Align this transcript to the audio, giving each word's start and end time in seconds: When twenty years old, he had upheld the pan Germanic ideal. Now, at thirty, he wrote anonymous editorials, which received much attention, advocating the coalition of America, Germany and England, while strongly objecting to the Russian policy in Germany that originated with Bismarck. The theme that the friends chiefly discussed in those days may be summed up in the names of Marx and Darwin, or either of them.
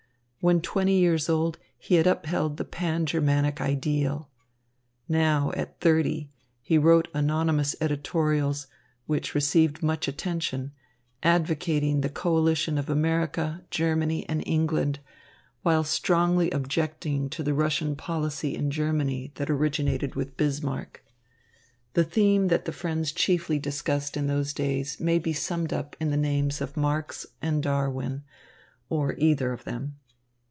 When 0.43 0.59
twenty 0.59 0.97
years 0.97 1.29
old, 1.29 1.59
he 1.77 1.93
had 1.97 2.07
upheld 2.07 2.57
the 2.57 2.65
pan 2.65 3.05
Germanic 3.05 3.61
ideal. 3.61 4.31
Now, 5.07 5.51
at 5.55 5.79
thirty, 5.79 6.31
he 6.63 6.79
wrote 6.79 7.09
anonymous 7.13 7.75
editorials, 7.79 8.65
which 9.05 9.35
received 9.35 9.83
much 9.83 10.07
attention, 10.07 10.71
advocating 11.21 12.01
the 12.01 12.09
coalition 12.09 12.79
of 12.79 12.89
America, 12.89 13.61
Germany 13.69 14.27
and 14.27 14.41
England, 14.47 14.97
while 15.61 15.83
strongly 15.83 16.49
objecting 16.49 17.29
to 17.29 17.43
the 17.43 17.53
Russian 17.53 17.95
policy 17.95 18.55
in 18.55 18.71
Germany 18.71 19.31
that 19.35 19.47
originated 19.51 20.15
with 20.15 20.37
Bismarck. 20.37 21.05
The 21.93 22.03
theme 22.03 22.47
that 22.47 22.65
the 22.65 22.73
friends 22.73 23.11
chiefly 23.11 23.59
discussed 23.59 24.17
in 24.17 24.25
those 24.25 24.53
days 24.53 24.99
may 24.99 25.19
be 25.19 25.33
summed 25.33 25.71
up 25.71 25.95
in 25.99 26.09
the 26.09 26.17
names 26.17 26.61
of 26.61 26.75
Marx 26.75 27.27
and 27.43 27.61
Darwin, 27.61 28.23
or 28.89 29.13
either 29.19 29.53
of 29.53 29.65
them. 29.65 29.97